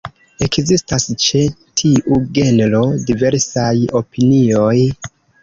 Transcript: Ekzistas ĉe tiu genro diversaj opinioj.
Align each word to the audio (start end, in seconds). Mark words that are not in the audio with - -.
Ekzistas 0.43 1.03
ĉe 1.23 1.41
tiu 1.81 2.17
genro 2.39 2.81
diversaj 3.11 3.75
opinioj. 4.01 4.75